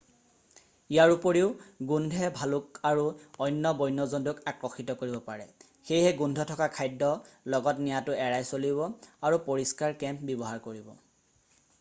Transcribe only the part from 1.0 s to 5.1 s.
উপৰিও গোন্ধে ভালুক আৰু অন্য বন্য জন্তুক আকৰ্ষিত